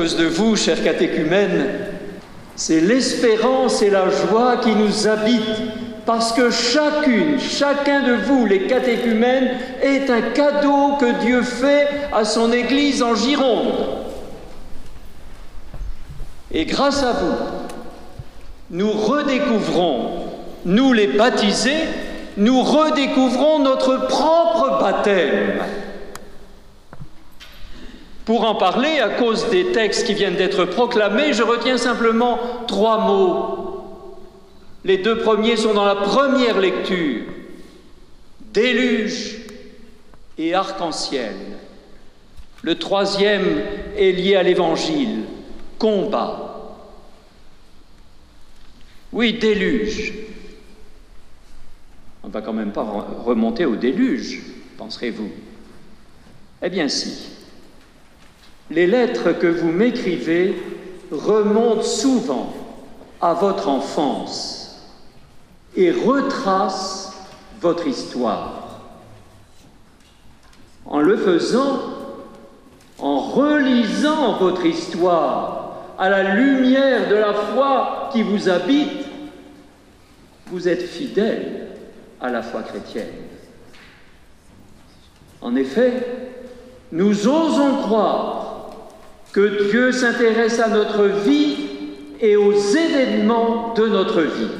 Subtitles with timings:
[0.00, 1.66] de vous, chers catéchumènes,
[2.56, 5.42] c'est l'espérance et la joie qui nous habitent,
[6.06, 9.50] parce que chacune, chacun de vous, les catéchumènes,
[9.82, 13.74] est un cadeau que Dieu fait à son Église en Gironde.
[16.50, 17.34] Et grâce à vous,
[18.70, 20.24] nous redécouvrons,
[20.64, 21.84] nous les baptisés,
[22.38, 25.60] nous redécouvrons notre propre baptême.
[28.24, 32.38] Pour en parler, à cause des textes qui viennent d'être proclamés, je retiens simplement
[32.68, 34.16] trois mots.
[34.84, 37.24] Les deux premiers sont dans la première lecture.
[38.52, 39.38] Déluge
[40.38, 41.34] et arc-en-ciel.
[42.62, 43.62] Le troisième
[43.96, 45.24] est lié à l'Évangile.
[45.78, 46.76] Combat.
[49.12, 50.12] Oui, déluge.
[52.22, 52.82] On ne va quand même pas
[53.24, 54.42] remonter au déluge,
[54.76, 55.30] penserez-vous?
[56.62, 57.39] Eh bien si.
[58.70, 60.54] Les lettres que vous m'écrivez
[61.10, 62.52] remontent souvent
[63.20, 64.80] à votre enfance
[65.76, 67.12] et retracent
[67.60, 68.80] votre histoire.
[70.86, 71.80] En le faisant,
[72.98, 79.04] en relisant votre histoire à la lumière de la foi qui vous habite,
[80.46, 81.68] vous êtes fidèle
[82.20, 83.06] à la foi chrétienne.
[85.40, 85.92] En effet,
[86.92, 88.39] nous osons croire
[89.32, 91.56] que Dieu s'intéresse à notre vie
[92.20, 94.50] et aux événements de notre vie.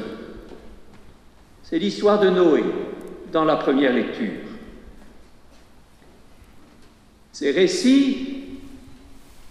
[1.63, 2.63] C'est l'histoire de Noé
[3.31, 4.31] dans la première lecture.
[7.31, 8.27] Ces récits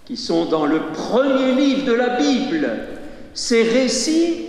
[0.05, 2.69] qui sont dans le premier livre de la Bible,
[3.33, 4.47] ces récits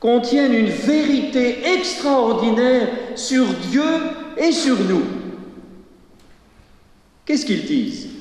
[0.00, 3.82] contiennent une vérité extraordinaire sur Dieu
[4.36, 5.02] et sur nous.
[7.24, 8.13] Qu'est-ce qu'ils disent?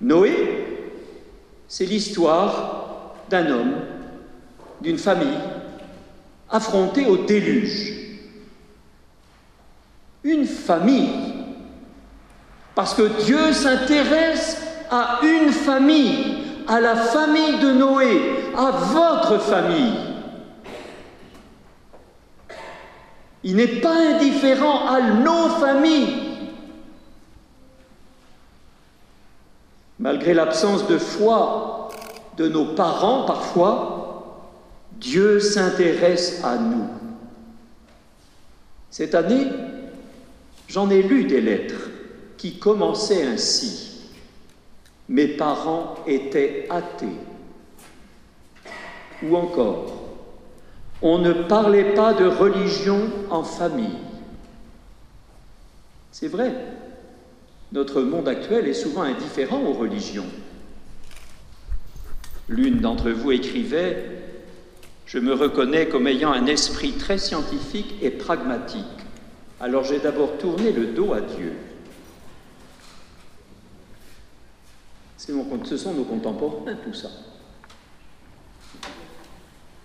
[0.00, 0.66] Noé,
[1.68, 3.74] c'est l'histoire d'un homme,
[4.80, 5.38] d'une famille,
[6.50, 7.92] affrontée au déluge.
[10.22, 11.10] Une famille,
[12.74, 14.60] parce que Dieu s'intéresse
[14.90, 16.38] à une famille,
[16.68, 18.20] à la famille de Noé,
[18.56, 19.94] à votre famille.
[23.44, 26.25] Il n'est pas indifférent à nos familles.
[29.98, 31.88] Malgré l'absence de foi
[32.36, 34.42] de nos parents parfois,
[34.92, 36.88] Dieu s'intéresse à nous.
[38.90, 39.46] Cette année,
[40.68, 41.90] j'en ai lu des lettres
[42.36, 44.10] qui commençaient ainsi.
[45.08, 47.18] Mes parents étaient athées.
[49.22, 49.92] Ou encore,
[51.00, 53.98] on ne parlait pas de religion en famille.
[56.10, 56.54] C'est vrai,
[57.72, 60.26] notre monde actuel est souvent indifférent aux religions.
[62.48, 64.04] L'une d'entre vous écrivait
[65.04, 68.84] Je me reconnais comme ayant un esprit très scientifique et pragmatique.
[69.60, 71.52] Alors j'ai d'abord tourné le dos à Dieu.
[75.64, 77.08] ce sont nos contemporains, tout ça.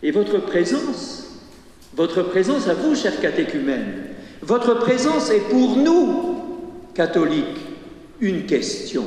[0.03, 1.39] Et votre présence,
[1.95, 4.03] votre présence à vous, chers catéchumènes,
[4.41, 7.70] votre présence est pour nous, catholiques,
[8.21, 9.05] une question.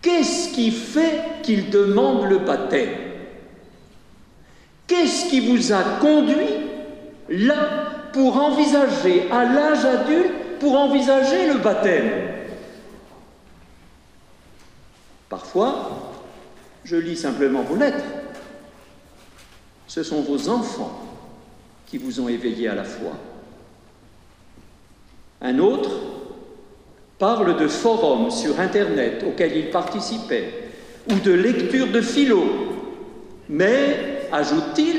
[0.00, 2.94] Qu'est-ce qui fait qu'il demande le baptême?
[4.86, 6.48] Qu'est-ce qui vous a conduit
[7.28, 12.10] là pour envisager, à l'âge adulte, pour envisager le baptême?
[15.28, 16.12] Parfois,
[16.84, 18.04] je lis simplement vos lettres.
[19.86, 21.04] Ce sont vos enfants
[21.86, 23.12] qui vous ont éveillé à la foi.
[25.40, 25.90] Un autre
[27.20, 30.54] parle de forums sur Internet auxquels il participait,
[31.10, 32.42] ou de lecture de philo.
[33.50, 34.96] Mais, ajoute-t-il,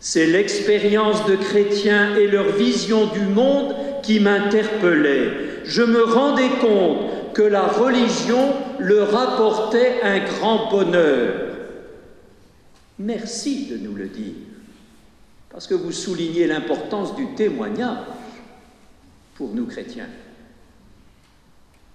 [0.00, 5.62] c'est l'expérience de chrétiens et leur vision du monde qui m'interpellait.
[5.64, 11.54] Je me rendais compte que la religion leur apportait un grand bonheur.
[12.98, 14.34] Merci de nous le dire,
[15.50, 17.98] parce que vous soulignez l'importance du témoignage
[19.34, 20.08] pour nous chrétiens.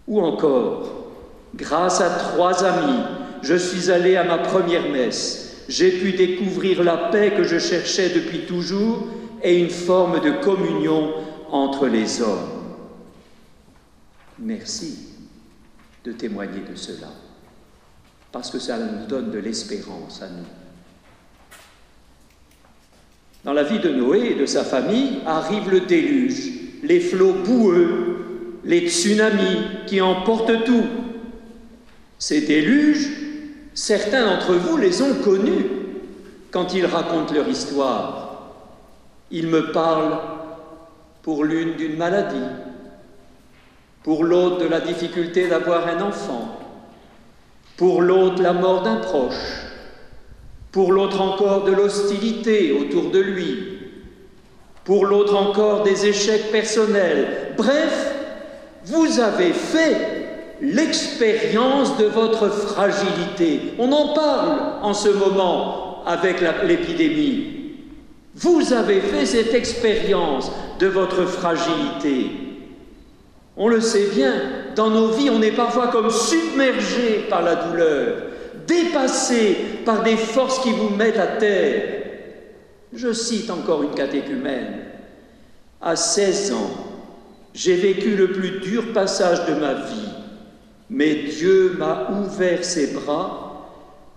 [0.08, 1.12] Ou encore,
[1.56, 3.04] grâce à trois amis,
[3.42, 5.64] je suis allé à ma première messe.
[5.70, 9.08] J'ai pu découvrir la paix que je cherchais depuis toujours
[9.42, 11.14] et une forme de communion
[11.50, 12.50] entre les hommes.
[14.40, 15.10] Merci
[16.04, 17.08] de témoigner de cela,
[18.32, 20.46] parce que ça nous donne de l'espérance à nous.
[23.46, 26.52] Dans la vie de Noé et de sa famille arrive le déluge,
[26.84, 28.13] les flots boueux
[28.66, 30.86] les tsunamis qui emportent tout.
[32.18, 33.10] Ces déluges,
[33.74, 35.66] certains d'entre vous les ont connus
[36.52, 38.54] quand ils racontent leur histoire.
[39.32, 40.20] Ils me parlent
[41.24, 42.38] pour l'une d'une maladie,
[44.04, 46.60] pour l'autre de la difficulté d'avoir un enfant,
[47.78, 49.64] pour l'autre la mort d'un proche,
[50.72, 53.80] pour l'autre encore de l'hostilité autour de lui,
[54.84, 57.54] pour l'autre encore des échecs personnels.
[57.58, 58.13] Bref,
[58.86, 60.24] vous avez fait
[60.62, 63.74] l'expérience de votre fragilité.
[63.80, 67.48] On en parle en ce moment avec l'épidémie.
[68.36, 72.32] Vous avez fait cette expérience de votre fragilité.
[73.56, 74.34] On le sait bien,
[74.76, 78.16] dans nos vies, on est parfois comme submergé par la douleur,
[78.66, 82.04] dépassé par des forces qui vous mettent à terre.
[82.96, 84.80] Je cite encore une catéchumène.
[85.82, 86.83] À 16 ans,
[87.54, 90.10] j'ai vécu le plus dur passage de ma vie,
[90.90, 93.70] mais Dieu m'a ouvert ses bras.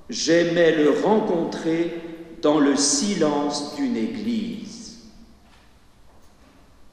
[0.08, 2.00] J'aimais le rencontrer
[2.40, 4.98] dans le silence d'une église.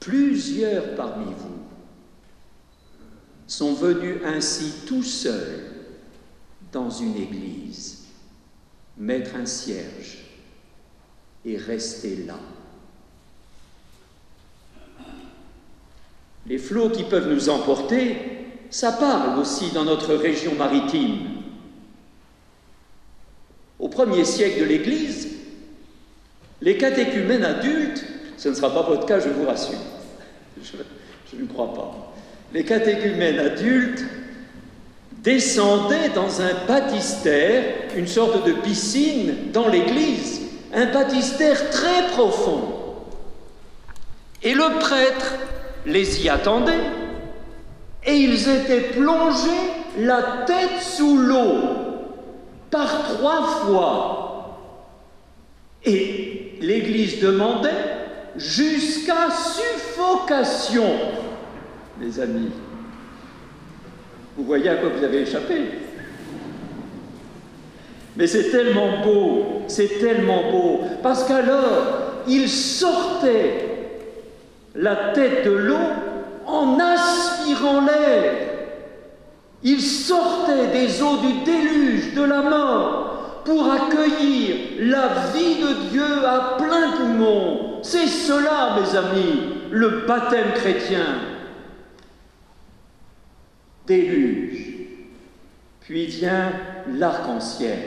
[0.00, 1.62] Plusieurs parmi vous
[3.46, 5.70] sont venus ainsi tout seuls
[6.72, 8.04] dans une église,
[8.98, 10.24] mettre un cierge
[11.44, 12.38] et rester là.
[16.46, 18.16] Les flots qui peuvent nous emporter,
[18.70, 21.18] ça parle aussi dans notre région maritime.
[23.78, 25.28] Au premier siècle de l'Église,
[26.60, 28.04] les catéchumènes adultes,
[28.36, 29.78] ce ne sera pas votre cas, je vous rassure,
[30.62, 32.14] je, ne crois pas.
[32.52, 34.04] Les catéchumènes adultes
[35.22, 37.64] descendaient dans un baptistère,
[37.96, 40.42] une sorte de piscine dans l'église,
[40.74, 42.74] un baptistère très profond.
[44.42, 45.34] Et le prêtre
[45.86, 46.72] les y attendait,
[48.06, 49.50] et ils étaient plongés
[49.98, 51.54] la tête sous l'eau
[52.70, 54.20] par trois fois.
[55.84, 57.70] Et l'Église demandait
[58.36, 60.90] jusqu'à suffocation,
[62.00, 62.50] mes amis.
[64.36, 65.62] Vous voyez à quoi vous avez échappé.
[68.16, 73.73] Mais c'est tellement beau, c'est tellement beau, parce qu'alors, il sortait
[74.74, 75.76] la tête de l'eau
[76.46, 78.32] en aspirant l'air.
[79.62, 86.26] Il sortait des eaux du déluge, de la mort, pour accueillir la vie de Dieu
[86.26, 87.82] à plein poumon.
[87.82, 89.40] C'est cela, mes amis,
[89.70, 91.06] le baptême chrétien.
[93.86, 94.74] Déluge.
[95.80, 96.52] Puis vient
[96.98, 97.78] l'arc-en-ciel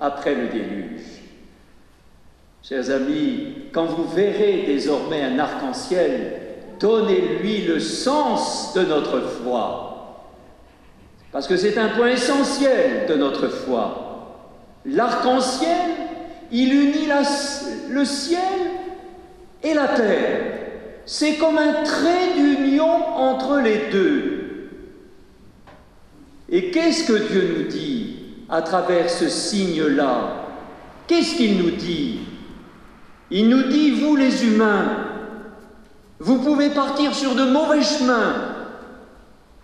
[0.00, 1.13] après le déluge.
[2.66, 6.40] Chers amis, quand vous verrez désormais un arc-en-ciel,
[6.80, 10.30] donnez-lui le sens de notre foi.
[11.30, 14.46] Parce que c'est un point essentiel de notre foi.
[14.86, 15.90] L'arc-en-ciel,
[16.50, 17.06] il unit
[17.90, 18.40] le ciel
[19.62, 20.40] et la terre.
[21.04, 24.70] C'est comme un trait d'union entre les deux.
[26.48, 28.16] Et qu'est-ce que Dieu nous dit
[28.48, 30.46] à travers ce signe-là?
[31.06, 32.20] Qu'est-ce qu'il nous dit?
[33.30, 35.08] Il nous dit, vous les humains,
[36.18, 38.34] vous pouvez partir sur de mauvais chemins,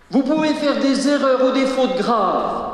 [0.09, 2.73] vous pouvez faire des erreurs ou des fautes graves.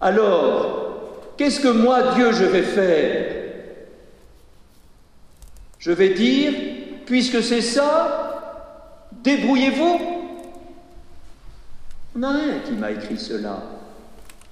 [0.00, 3.36] Alors, qu'est-ce que moi, Dieu, je vais faire?
[5.78, 6.52] Je vais dire,
[7.06, 10.00] puisque c'est ça, débrouillez-vous.
[12.16, 13.62] On n'a rien qui m'a écrit cela.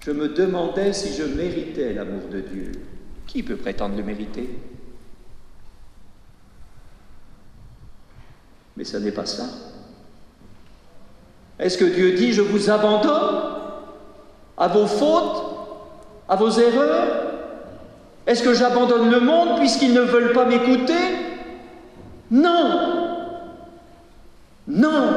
[0.00, 2.73] Je me demandais si je méritais l'amour de Dieu.
[3.26, 4.49] Qui peut prétendre le mériter?
[8.79, 9.43] Mais ce n'est pas ça.
[11.59, 13.41] Est-ce que Dieu dit, je vous abandonne
[14.57, 15.43] à vos fautes,
[16.29, 17.09] à vos erreurs?
[18.25, 20.95] Est-ce que j'abandonne le monde puisqu'ils ne veulent pas m'écouter?
[22.31, 23.19] Non.
[24.69, 25.13] Non.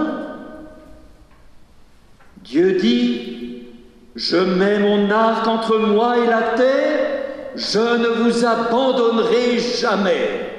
[2.37, 3.67] Dieu dit,
[4.15, 7.21] je mets mon arc entre moi et la terre,
[7.55, 10.50] je ne vous abandonnerai jamais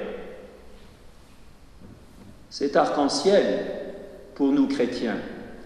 [2.52, 3.44] cet arc-en-ciel
[4.34, 5.16] pour nous chrétiens.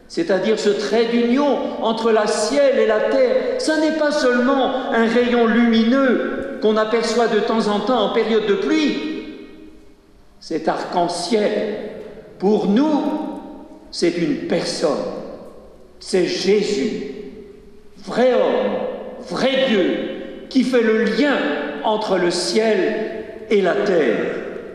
[0.06, 3.60] C'est-à-dire ce trait d'union entre la ciel et la terre.
[3.60, 8.46] Ce n'est pas seulement un rayon lumineux qu'on aperçoit de temps en temps en période
[8.46, 8.98] de pluie.
[10.38, 11.50] Cet arc-en-ciel,
[12.38, 13.00] pour nous,
[13.90, 14.92] c'est une personne.
[15.98, 17.02] C'est Jésus,
[18.04, 19.98] vrai homme, vrai Dieu,
[20.50, 21.36] qui fait le lien
[21.82, 24.18] entre le ciel et la terre.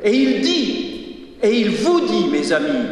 [0.03, 0.90] Et il dit
[1.41, 2.87] et il vous dit, mes amis,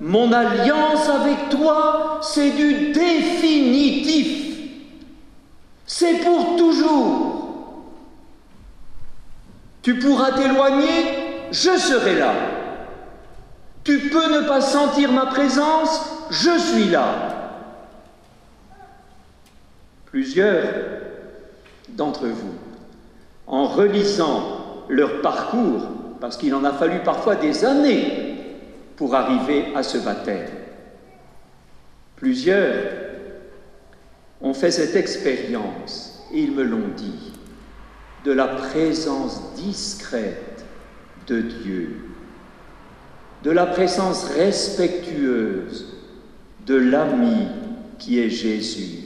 [0.00, 4.68] Mon alliance avec toi, c'est du définitif.
[5.86, 7.28] C'est pour toujours.
[9.82, 12.32] Tu pourras t'éloigner, je serai là.
[13.82, 17.14] Tu peux ne pas sentir ma présence, je suis là.
[20.06, 20.64] Plusieurs
[21.88, 22.54] d'entre vous,
[23.46, 28.34] en relisant leur parcours, parce qu'il en a fallu parfois des années
[28.96, 30.48] pour arriver à ce baptême,
[32.16, 32.92] plusieurs
[34.40, 37.32] ont fait cette expérience, et ils me l'ont dit,
[38.24, 40.64] de la présence discrète
[41.26, 41.96] de Dieu,
[43.44, 45.86] de la présence respectueuse
[46.66, 47.46] de l'ami
[47.98, 49.04] qui est Jésus.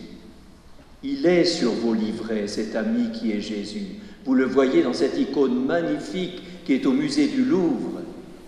[1.02, 3.87] Il est sur vos livrets, cet ami qui est Jésus.
[4.25, 8.00] Vous le voyez dans cette icône magnifique qui est au musée du Louvre,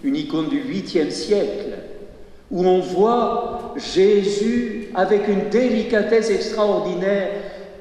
[0.03, 1.79] une icône du 8e siècle,
[2.51, 7.31] où on voit Jésus avec une délicatesse extraordinaire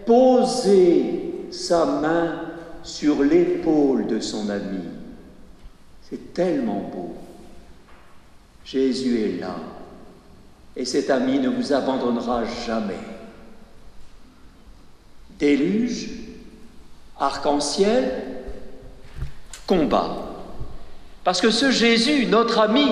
[0.05, 2.41] poser sa main
[2.83, 4.81] sur l'épaule de son ami.
[6.09, 7.13] C'est tellement beau.
[8.65, 9.55] Jésus est là
[10.75, 12.99] et cet ami ne vous abandonnera jamais.
[15.37, 16.09] Déluge,
[17.19, 18.32] arc-en-ciel,
[19.67, 20.09] combat.
[21.23, 22.91] Parce que ce Jésus, notre ami,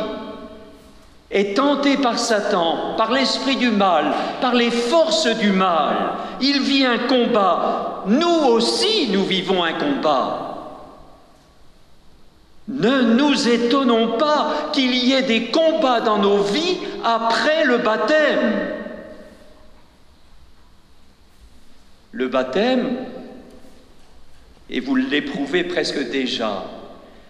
[1.31, 5.95] est tenté par Satan, par l'esprit du mal, par les forces du mal.
[6.41, 8.03] Il vit un combat.
[8.07, 10.47] Nous aussi, nous vivons un combat.
[12.67, 18.53] Ne nous étonnons pas qu'il y ait des combats dans nos vies après le baptême.
[22.11, 22.97] Le baptême,
[24.71, 26.63] et vous l'éprouvez presque déjà,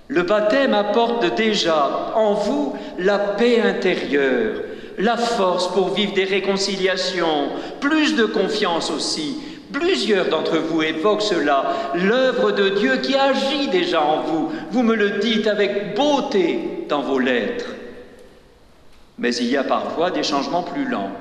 [0.08, 4.62] le baptême apporte déjà en vous la paix intérieure,
[4.98, 9.38] la force pour vivre des réconciliations, plus de confiance aussi.
[9.72, 14.52] Plusieurs d'entre vous évoquent cela, l'œuvre de Dieu qui agit déjà en vous.
[14.70, 17.70] Vous me le dites avec beauté dans vos lettres.
[19.18, 21.12] Mais il y a parfois des changements plus lents.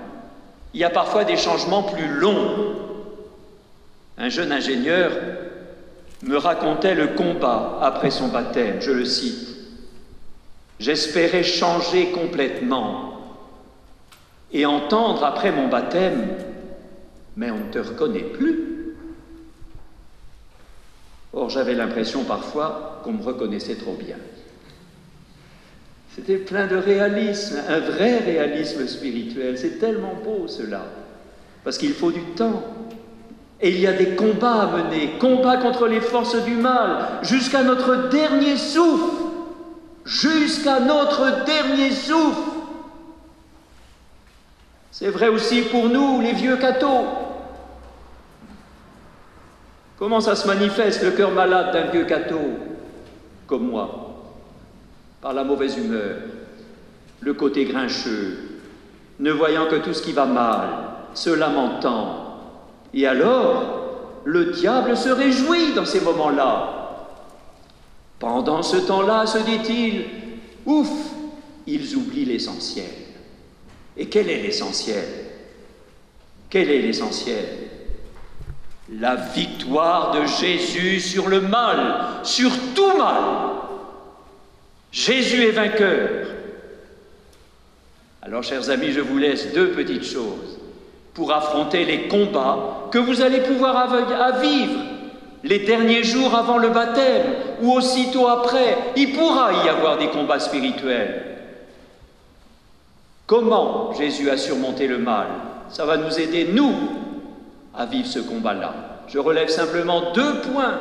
[0.74, 2.74] Il y a parfois des changements plus longs.
[4.18, 5.12] Un jeune ingénieur
[6.22, 9.48] me racontait le combat après son baptême, je le cite.
[10.78, 13.20] J'espérais changer complètement
[14.52, 16.28] et entendre après mon baptême,
[17.36, 18.70] mais on ne te reconnaît plus.
[21.32, 24.16] Or, j'avais l'impression parfois qu'on me reconnaissait trop bien.
[26.14, 29.56] C'était plein de réalisme, un vrai réalisme spirituel.
[29.56, 30.84] C'est tellement beau cela,
[31.62, 32.64] parce qu'il faut du temps,
[33.62, 37.62] et il y a des combats à mener, combats contre les forces du mal, jusqu'à
[37.62, 39.22] notre dernier souffle,
[40.04, 42.40] jusqu'à notre dernier souffle.
[44.90, 47.04] C'est vrai aussi pour nous, les vieux cathos.
[49.98, 52.40] Comment ça se manifeste le cœur malade d'un vieux catho
[53.46, 54.24] comme moi
[55.20, 56.16] Par la mauvaise humeur,
[57.20, 58.38] le côté grincheux,
[59.18, 60.68] ne voyant que tout ce qui va mal,
[61.12, 62.29] se lamentant,
[62.92, 66.76] et alors, le diable se réjouit dans ces moments-là.
[68.18, 70.04] Pendant ce temps-là, se dit-il,
[70.66, 70.90] ouf,
[71.66, 72.90] ils oublient l'essentiel.
[73.96, 75.04] Et quel est l'essentiel?
[76.48, 77.44] Quel est l'essentiel?
[78.98, 83.22] La victoire de Jésus sur le mal, sur tout mal.
[84.90, 86.26] Jésus est vainqueur.
[88.22, 90.59] Alors, chers amis, je vous laisse deux petites choses
[91.20, 94.80] pour affronter les combats que vous allez pouvoir à vivre
[95.44, 97.26] les derniers jours avant le baptême
[97.60, 98.78] ou aussitôt après.
[98.96, 101.36] Il pourra y avoir des combats spirituels.
[103.26, 105.26] Comment Jésus a surmonté le mal?
[105.68, 106.72] Ça va nous aider, nous,
[107.76, 108.72] à vivre ce combat-là.
[109.06, 110.80] Je relève simplement deux points.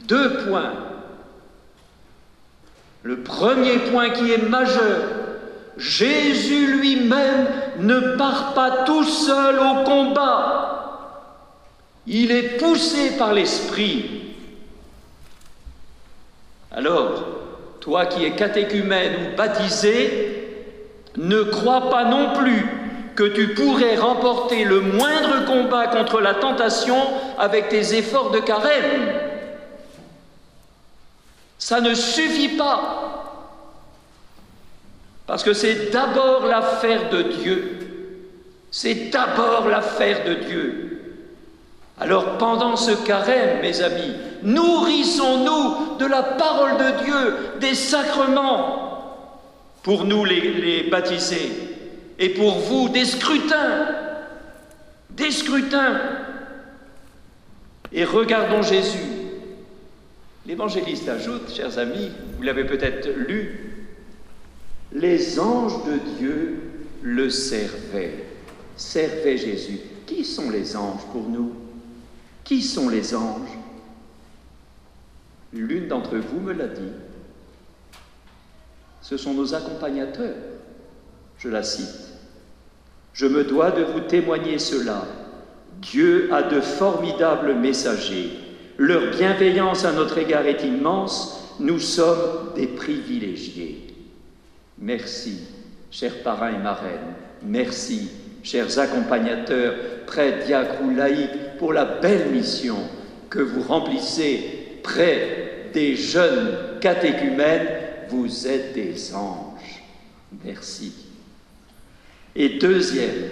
[0.00, 0.74] Deux points.
[3.02, 5.15] Le premier point qui est majeur,
[5.76, 7.46] Jésus lui-même
[7.78, 10.72] ne part pas tout seul au combat.
[12.06, 14.22] Il est poussé par l'Esprit.
[16.70, 17.24] Alors,
[17.80, 20.36] toi qui es catéchumène ou baptisé,
[21.16, 22.64] ne crois pas non plus
[23.14, 26.96] que tu pourrais remporter le moindre combat contre la tentation
[27.38, 29.12] avec tes efforts de carême.
[31.58, 33.25] Ça ne suffit pas.
[35.26, 37.78] Parce que c'est d'abord l'affaire de Dieu.
[38.70, 40.86] C'est d'abord l'affaire de Dieu.
[41.98, 49.14] Alors pendant ce carême, mes amis, nourrissons-nous de la parole de Dieu, des sacrements,
[49.82, 51.52] pour nous les, les baptisés,
[52.18, 53.86] et pour vous des scrutins,
[55.10, 56.00] des scrutins.
[57.92, 58.98] Et regardons Jésus.
[60.44, 63.75] L'évangéliste ajoute, chers amis, vous l'avez peut-être lu,
[64.96, 66.58] les anges de Dieu
[67.02, 68.24] le servaient,
[68.76, 69.78] servaient Jésus.
[70.06, 71.52] Qui sont les anges pour nous?
[72.44, 73.58] Qui sont les anges?
[75.52, 76.92] L'une d'entre vous me l'a dit.
[79.02, 80.34] Ce sont nos accompagnateurs.
[81.38, 82.12] Je la cite.
[83.12, 85.04] Je me dois de vous témoigner cela.
[85.82, 88.30] Dieu a de formidables messagers.
[88.78, 91.54] Leur bienveillance à notre égard est immense.
[91.60, 93.85] Nous sommes des privilégiés.
[94.78, 95.38] Merci,
[95.90, 97.14] chers parrains et marraines.
[97.42, 98.10] Merci,
[98.42, 99.74] chers accompagnateurs,
[100.06, 102.76] prêtres, diacres ou laïcs, pour la belle mission
[103.30, 107.68] que vous remplissez près des jeunes catéchumènes.
[108.08, 109.82] Vous êtes des anges.
[110.44, 110.92] Merci.
[112.36, 113.30] Et deuxième,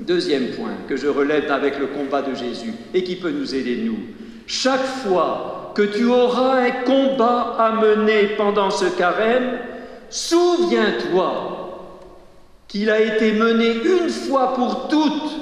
[0.00, 3.76] deuxième point que je relève avec le combat de Jésus et qui peut nous aider,
[3.76, 3.98] nous,
[4.46, 9.58] chaque fois que tu auras un combat à mener pendant ce carême,
[10.16, 11.52] souviens-toi
[12.68, 15.36] qu'il a été mené une fois pour toutes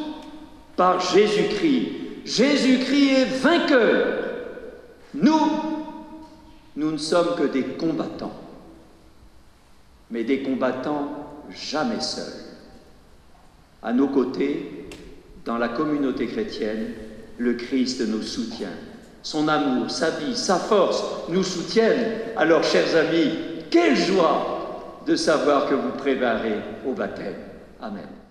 [0.76, 1.88] par Jésus-Christ.
[2.24, 4.24] Jésus-Christ est vainqueur.
[5.14, 5.50] Nous,
[6.76, 8.34] nous ne sommes que des combattants,
[10.10, 11.08] mais des combattants
[11.50, 12.24] jamais seuls.
[13.80, 14.88] À nos côtés,
[15.44, 16.94] dans la communauté chrétienne,
[17.38, 18.72] le Christ nous soutient.
[19.22, 22.18] Son amour, sa vie, sa force nous soutiennent.
[22.36, 23.30] Alors, chers amis,
[23.70, 24.53] quelle joie
[25.06, 27.34] de savoir que vous préparez au baptême.
[27.80, 28.23] Amen.